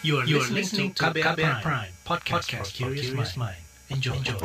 You 0.00 0.18
are, 0.18 0.24
you 0.24 0.38
are 0.38 0.46
listening 0.46 0.94
to 0.94 1.10
KBR, 1.10 1.34
KBR 1.34 1.58
Prime, 1.58 1.60
Prime 1.62 1.92
podcast, 2.06 2.54
podcast 2.54 2.70
for 2.78 2.94
curious 2.94 3.36
mind. 3.36 3.58
Enjoy. 3.90 4.14
Enjoy. 4.14 4.38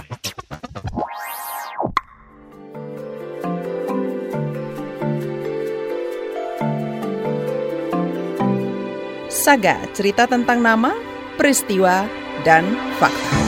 Saga 9.30 9.78
cerita 9.94 10.26
tentang 10.26 10.58
nama, 10.66 10.90
peristiwa, 11.38 12.10
dan 12.42 12.66
fakta. 12.98 13.43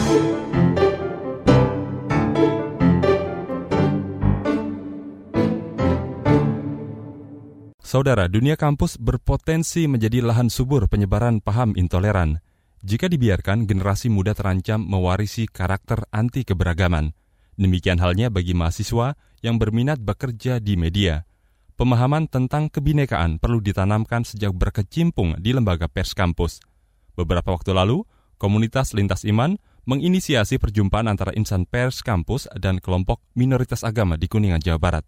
Saudara, 7.85 8.25
dunia 8.25 8.57
kampus 8.57 8.97
berpotensi 8.97 9.85
menjadi 9.85 10.25
lahan 10.25 10.49
subur 10.49 10.89
penyebaran 10.89 11.37
paham 11.37 11.77
intoleran. 11.77 12.41
Jika 12.81 13.05
dibiarkan, 13.05 13.69
generasi 13.69 14.09
muda 14.09 14.33
terancam 14.33 14.81
mewarisi 14.81 15.45
karakter 15.45 16.09
anti 16.09 16.41
keberagaman. 16.41 17.13
Demikian 17.61 18.01
halnya 18.01 18.33
bagi 18.33 18.57
mahasiswa 18.57 19.13
yang 19.45 19.61
berminat 19.61 20.01
bekerja 20.01 20.57
di 20.57 20.73
media. 20.81 21.29
Pemahaman 21.77 22.25
tentang 22.25 22.73
kebinekaan 22.73 23.37
perlu 23.37 23.61
ditanamkan 23.61 24.25
sejak 24.25 24.57
berkecimpung 24.57 25.37
di 25.37 25.53
lembaga 25.53 25.85
pers 25.85 26.17
kampus. 26.17 26.65
Beberapa 27.13 27.53
waktu 27.53 27.69
lalu, 27.69 28.01
komunitas 28.41 28.97
Lintas 28.97 29.21
Iman 29.29 29.61
menginisiasi 29.85 30.57
perjumpaan 30.57 31.05
antara 31.05 31.37
insan 31.37 31.69
pers 31.69 32.01
kampus 32.01 32.49
dan 32.57 32.81
kelompok 32.81 33.21
minoritas 33.37 33.85
agama 33.85 34.17
di 34.17 34.25
Kuningan, 34.25 34.57
Jawa 34.57 34.81
Barat. 34.81 35.05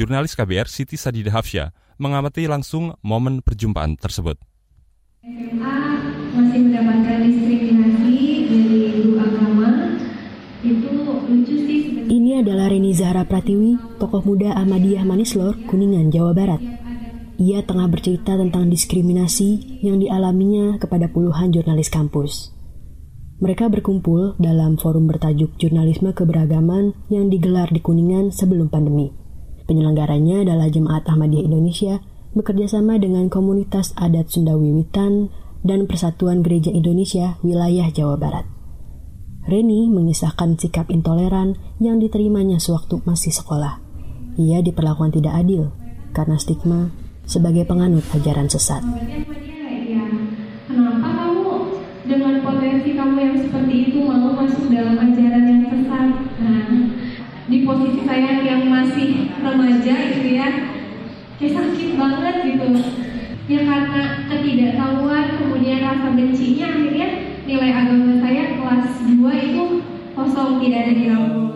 Jurnalis 0.00 0.32
KBR 0.32 0.64
Siti 0.64 0.96
Sadida 0.96 1.28
Hafsyah 1.28 1.76
mengamati 2.00 2.48
langsung 2.48 2.96
momen 3.04 3.44
perjumpaan 3.44 4.00
tersebut. 4.00 4.40
SMA 5.20 5.76
masih 6.32 6.60
mendapatkan 6.64 7.20
diskriminasi 7.28 8.16
dari 8.48 8.80
guru 8.96 9.20
agama 9.20 10.00
itu 10.64 10.88
lucu 11.04 11.56
sih. 11.68 11.80
Ini 12.08 12.40
adalah 12.40 12.72
Reni 12.72 12.96
Zahra 12.96 13.28
Pratiwi, 13.28 14.00
tokoh 14.00 14.24
muda 14.24 14.56
Ahmadiyah 14.56 15.04
Manislor, 15.04 15.60
Kuningan, 15.68 16.08
Jawa 16.08 16.32
Barat. 16.32 16.64
Ia 17.36 17.60
tengah 17.68 17.92
bercerita 17.92 18.40
tentang 18.40 18.72
diskriminasi 18.72 19.84
yang 19.84 20.00
dialaminya 20.00 20.80
kepada 20.80 21.12
puluhan 21.12 21.52
jurnalis 21.52 21.92
kampus. 21.92 22.56
Mereka 23.44 23.68
berkumpul 23.68 24.40
dalam 24.40 24.80
forum 24.80 25.04
bertajuk 25.04 25.60
Jurnalisme 25.60 26.16
Keberagaman 26.16 26.96
yang 27.12 27.28
digelar 27.28 27.68
di 27.68 27.84
Kuningan 27.84 28.32
sebelum 28.32 28.72
pandemi. 28.72 29.19
Penyelenggaranya 29.70 30.42
adalah 30.42 30.66
Jemaat 30.66 31.06
Ahmadiyah 31.06 31.46
Indonesia 31.46 32.02
bekerjasama 32.34 32.98
dengan 32.98 33.30
komunitas 33.30 33.94
adat 33.94 34.26
Sunda 34.26 34.58
Wiwitan 34.58 35.30
dan 35.62 35.86
Persatuan 35.86 36.42
Gereja 36.42 36.74
Indonesia 36.74 37.38
wilayah 37.46 37.86
Jawa 37.86 38.18
Barat. 38.18 38.50
Reni 39.46 39.86
mengisahkan 39.86 40.58
sikap 40.58 40.90
intoleran 40.90 41.54
yang 41.78 42.02
diterimanya 42.02 42.58
sewaktu 42.58 42.98
masih 43.06 43.30
sekolah. 43.30 43.78
Ia 44.42 44.58
diperlakukan 44.58 45.22
tidak 45.22 45.38
adil 45.38 45.70
karena 46.18 46.34
stigma 46.34 46.90
sebagai 47.22 47.62
penganut 47.62 48.02
ajaran 48.10 48.50
sesat. 48.50 48.82
Kenapa 50.66 51.08
kamu 51.14 51.54
dengan 52.10 52.42
potensi 52.42 52.98
kamu 52.98 53.16
yang 53.22 53.36
seperti 53.38 53.74
itu 53.86 54.02
mau 54.02 54.34
masuk 54.34 54.66
dalam 54.66 54.98
ajaran 54.98 55.44
yang 55.46 55.62
sesat? 55.62 56.10
Nah, 56.42 56.66
di 57.50 57.66
posisi 57.66 58.06
saya 58.06 58.38
yang 58.46 58.69
masih 58.90 59.30
remaja 59.38 59.94
gitu 60.10 60.30
ya. 60.34 60.48
Kayak 61.38 61.54
sakit 61.62 61.90
banget 61.94 62.36
gitu. 62.42 62.66
Ya 63.46 63.60
karena 63.66 64.02
ketidaktahuan 64.26 65.26
kemudian 65.38 65.78
rasa 65.78 66.10
bencinya 66.10 66.66
akhirnya 66.74 67.08
nilai 67.46 67.70
agama 67.70 68.18
saya 68.22 68.44
kelas 68.58 68.86
2 69.10 69.46
itu 69.50 69.64
kosong 70.14 70.58
tidak 70.62 70.80
ada 70.90 71.02
rapor 71.14 71.46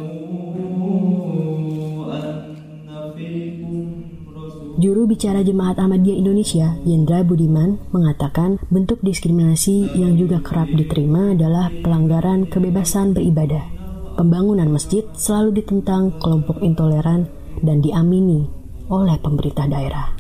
Juru 4.75 5.07
bicara 5.07 5.47
Jemaat 5.47 5.79
Ahmadiyah 5.79 6.19
Indonesia, 6.19 6.75
Yendra 6.83 7.23
Budiman, 7.23 7.79
mengatakan 7.95 8.59
bentuk 8.75 8.99
diskriminasi 9.07 9.95
yang 9.95 10.19
juga 10.19 10.43
kerap 10.43 10.67
diterima 10.75 11.31
adalah 11.31 11.71
pelanggaran 11.87 12.51
kebebasan 12.51 13.15
beribadah 13.15 13.84
pembangunan 14.15 14.71
masjid 14.71 15.03
selalu 15.19 15.63
ditentang 15.63 16.17
kelompok 16.23 16.63
intoleran 16.63 17.27
dan 17.61 17.83
diamini 17.83 18.47
oleh 18.89 19.19
pemerintah 19.21 19.67
daerah. 19.67 20.15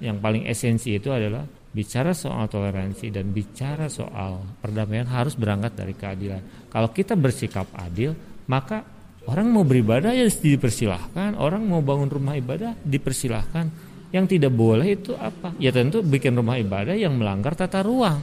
Yang 0.00 0.16
paling 0.20 0.44
esensi 0.48 0.96
itu 0.96 1.08
adalah 1.12 1.46
bicara 1.74 2.14
soal 2.14 2.46
toleransi 2.46 3.10
dan 3.10 3.34
bicara 3.34 3.90
soal 3.90 4.40
perdamaian 4.62 5.10
harus 5.10 5.34
berangkat 5.34 5.74
dari 5.74 5.94
keadilan. 5.96 6.70
Kalau 6.70 6.94
kita 6.94 7.18
bersikap 7.18 7.66
adil, 7.74 8.14
maka 8.46 8.86
orang 9.26 9.50
mau 9.50 9.66
beribadah 9.66 10.14
ya 10.14 10.28
dipersilahkan, 10.30 11.34
orang 11.34 11.66
mau 11.66 11.82
bangun 11.82 12.08
rumah 12.08 12.38
ibadah 12.38 12.78
dipersilahkan. 12.86 13.92
Yang 14.14 14.38
tidak 14.38 14.54
boleh 14.54 14.94
itu 14.94 15.10
apa? 15.18 15.58
Ya 15.58 15.74
tentu 15.74 15.98
bikin 15.98 16.38
rumah 16.38 16.54
ibadah 16.54 16.94
yang 16.94 17.18
melanggar 17.18 17.58
tata 17.58 17.82
ruang. 17.82 18.22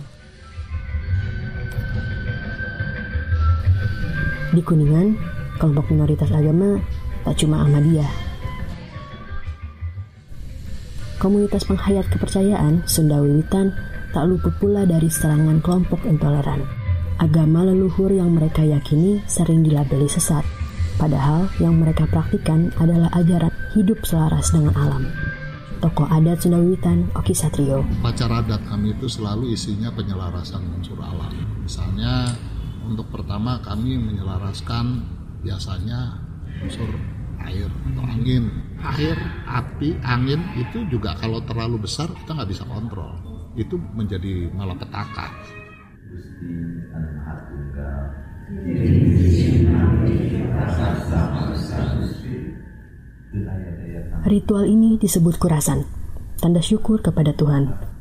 Di 4.51 4.59
Kuningan, 4.59 5.15
kelompok 5.55 5.95
minoritas 5.95 6.27
agama 6.27 6.75
tak 7.23 7.39
cuma 7.39 7.63
Ahmadiyah. 7.63 8.11
Komunitas 11.23 11.63
penghayat 11.69 12.09
kepercayaan 12.11 12.83
Sunda 12.83 13.21
Wiwitan 13.23 13.71
tak 14.11 14.27
luput 14.27 14.51
pula 14.59 14.83
dari 14.83 15.07
serangan 15.07 15.63
kelompok 15.63 16.03
intoleran. 16.03 16.67
Agama 17.21 17.63
leluhur 17.63 18.11
yang 18.11 18.33
mereka 18.33 18.65
yakini 18.65 19.23
sering 19.29 19.63
dilabeli 19.63 20.09
sesat, 20.09 20.41
padahal 20.97 21.47
yang 21.61 21.77
mereka 21.77 22.09
praktikan 22.09 22.73
adalah 22.81 23.07
ajaran 23.15 23.53
hidup 23.77 24.03
selaras 24.03 24.51
dengan 24.51 24.75
alam. 24.75 25.07
Tokoh 25.79 26.11
adat 26.11 26.43
Sunda 26.43 26.59
Wiwitan, 26.59 27.07
Oki 27.15 27.31
Satrio. 27.31 27.87
Pacar 28.03 28.29
adat 28.29 28.67
kami 28.67 28.97
itu 28.97 29.07
selalu 29.07 29.55
isinya 29.55 29.93
penyelarasan 29.95 30.61
unsur 30.75 30.97
alam. 30.99 31.31
Misalnya 31.61 32.35
untuk 32.85 33.07
pertama 33.13 33.61
kami 33.61 33.97
menyelaraskan 33.97 35.05
biasanya 35.45 36.17
unsur 36.61 36.89
air 37.41 37.69
atau 37.69 38.03
angin. 38.05 38.49
Air 38.81 39.17
api 39.45 39.97
angin 40.01 40.41
itu 40.57 40.85
juga 40.89 41.13
kalau 41.17 41.41
terlalu 41.45 41.85
besar 41.85 42.09
kita 42.13 42.33
nggak 42.37 42.49
bisa 42.49 42.65
kontrol. 42.65 43.13
Itu 43.57 43.77
menjadi 43.77 44.49
malapetaka. 44.53 45.27
Ritual 54.21 54.65
ini 54.69 55.01
disebut 55.01 55.35
kurasan, 55.41 55.87
tanda 56.37 56.61
syukur 56.61 57.01
kepada 57.01 57.33
Tuhan 57.33 57.91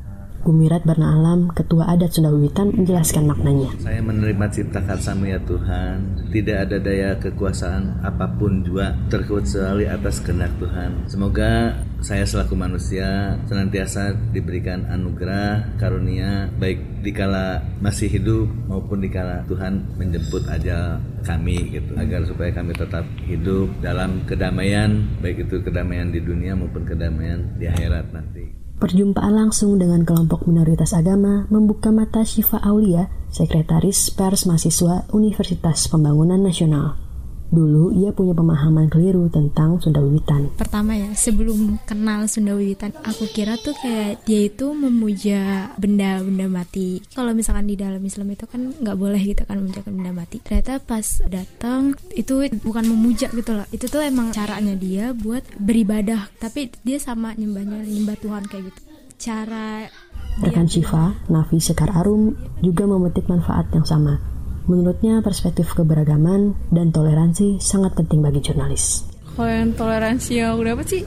Gumirat 0.41 0.81
Barna 0.81 1.13
Alam, 1.13 1.53
Ketua 1.53 1.85
Adat 1.93 2.17
Sunda 2.17 2.33
Wiwitan 2.33 2.73
menjelaskan 2.73 3.29
maknanya. 3.29 3.69
Saya 3.77 4.01
menerima 4.01 4.45
cipta 4.49 4.81
karsamu 4.81 5.29
ya 5.29 5.37
Tuhan. 5.45 6.25
Tidak 6.33 6.57
ada 6.57 6.77
daya 6.81 7.13
kekuasaan 7.21 8.01
apa 8.01 8.25
pun 8.41 8.65
juga 8.65 8.97
terkecuali 9.13 9.85
atas 9.85 10.17
kehendak 10.25 10.49
Tuhan. 10.57 11.05
Semoga 11.05 11.77
saya 12.01 12.25
selaku 12.25 12.57
manusia 12.57 13.37
senantiasa 13.45 14.17
diberikan 14.33 14.89
anugerah 14.89 15.77
karunia 15.77 16.49
baik 16.57 17.05
dikala 17.05 17.61
masih 17.77 18.09
hidup 18.09 18.49
maupun 18.65 19.05
dikala 19.05 19.45
Tuhan 19.45 19.85
menjemput 20.01 20.49
aja 20.49 20.97
kami 21.21 21.77
gitu 21.77 21.93
agar 21.93 22.25
supaya 22.25 22.49
kami 22.49 22.73
tetap 22.73 23.05
hidup 23.29 23.69
dalam 23.85 24.25
kedamaian 24.25 25.05
baik 25.21 25.45
itu 25.45 25.61
kedamaian 25.61 26.09
di 26.09 26.17
dunia 26.17 26.57
maupun 26.57 26.81
kedamaian 26.81 27.45
di 27.61 27.69
akhirat 27.69 28.09
nanti. 28.09 28.60
Perjumpaan 28.81 29.37
langsung 29.37 29.77
dengan 29.77 30.01
kelompok 30.01 30.49
minoritas 30.49 30.97
agama 30.97 31.45
membuka 31.53 31.93
mata 31.93 32.25
Syifa 32.25 32.57
Aulia, 32.65 33.13
Sekretaris 33.29 34.09
Pers 34.09 34.49
Mahasiswa 34.49 35.05
Universitas 35.13 35.85
Pembangunan 35.85 36.41
Nasional. 36.41 37.10
Dulu 37.51 37.91
ia 37.91 38.15
punya 38.15 38.31
pemahaman 38.31 38.87
keliru 38.87 39.27
tentang 39.27 39.75
Sunda 39.83 39.99
Wiwitan. 39.99 40.55
Pertama 40.55 40.95
ya, 40.95 41.11
sebelum 41.11 41.83
kenal 41.83 42.23
Sunda 42.31 42.55
Wiwitan, 42.55 42.95
aku 43.03 43.27
kira 43.27 43.59
tuh 43.59 43.75
kayak 43.75 44.23
dia 44.23 44.47
itu 44.47 44.71
memuja 44.71 45.67
benda-benda 45.75 46.47
mati. 46.47 47.03
Kalau 47.11 47.35
misalkan 47.35 47.67
di 47.67 47.75
dalam 47.75 47.99
Islam 47.99 48.31
itu 48.31 48.47
kan 48.47 48.71
nggak 48.71 48.95
boleh 48.95 49.19
gitu 49.19 49.43
kan 49.43 49.59
memuja 49.59 49.83
benda 49.83 50.15
mati. 50.15 50.39
Ternyata 50.39 50.79
pas 50.79 51.03
datang 51.27 51.91
itu 52.15 52.39
bukan 52.63 52.87
memuja 52.87 53.27
gitu 53.35 53.51
loh. 53.51 53.67
Itu 53.75 53.91
tuh 53.91 53.99
emang 53.99 54.31
caranya 54.31 54.71
dia 54.79 55.11
buat 55.11 55.43
beribadah, 55.59 56.31
tapi 56.39 56.71
dia 56.87 57.03
sama 57.03 57.35
nyembahnya 57.35 57.83
nyembah 57.83 58.15
Tuhan 58.15 58.47
kayak 58.47 58.71
gitu. 58.71 58.79
Cara 59.19 59.91
Rekan 60.39 60.71
Syifa, 60.71 61.27
Nafi 61.27 61.59
Sekar 61.59 61.91
Arum 61.91 62.31
juga 62.63 62.87
memetik 62.87 63.27
manfaat 63.27 63.67
yang 63.75 63.83
sama 63.83 64.30
Menurutnya 64.69 65.23
perspektif 65.25 65.73
keberagaman 65.73 66.53
dan 66.69 66.93
toleransi 66.93 67.57
sangat 67.61 67.97
penting 67.97 68.21
bagi 68.21 68.43
jurnalis. 68.43 69.07
Kalau 69.33 69.49
yang 69.49 69.73
toleransi 69.73 70.31
yang 70.37 70.59
udah 70.59 70.73
apa 70.77 70.83
sih? 70.85 71.01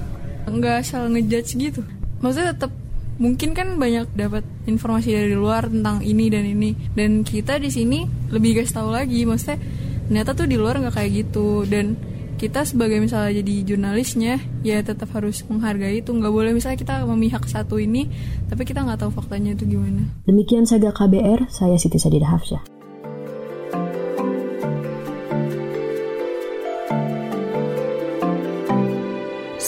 Nggak 0.49 0.75
asal 0.83 1.09
ngejudge 1.13 1.51
gitu. 1.57 1.81
Maksudnya 2.21 2.57
tetap 2.57 2.73
mungkin 3.19 3.55
kan 3.55 3.79
banyak 3.79 4.11
dapat 4.19 4.43
informasi 4.67 5.15
dari 5.15 5.35
luar 5.39 5.71
tentang 5.71 6.03
ini 6.03 6.27
dan 6.31 6.45
ini 6.51 6.75
dan 6.99 7.23
kita 7.23 7.63
di 7.63 7.71
sini 7.71 8.03
lebih 8.35 8.59
guys 8.59 8.75
tahu 8.75 8.91
lagi 8.91 9.23
maksudnya 9.23 9.63
ternyata 10.11 10.35
tuh 10.35 10.51
di 10.51 10.59
luar 10.59 10.83
nggak 10.83 10.95
kayak 10.99 11.11
gitu 11.23 11.63
dan 11.63 11.95
kita 12.35 12.67
sebagai 12.67 12.99
misalnya 12.99 13.39
jadi 13.39 13.55
jurnalisnya 13.63 14.43
ya 14.67 14.83
tetap 14.83 15.15
harus 15.15 15.47
menghargai 15.47 16.03
itu 16.03 16.11
nggak 16.11 16.35
boleh 16.35 16.51
misalnya 16.51 16.77
kita 16.83 17.07
memihak 17.07 17.47
satu 17.47 17.79
ini 17.79 18.11
tapi 18.51 18.67
kita 18.67 18.83
nggak 18.83 19.07
tahu 19.07 19.15
faktanya 19.15 19.55
itu 19.55 19.79
gimana 19.79 20.11
demikian 20.27 20.67
saga 20.67 20.91
KBR 20.91 21.47
saya 21.55 21.79
Siti 21.79 22.03
Sadida 22.03 22.27
Hafsyah 22.27 22.74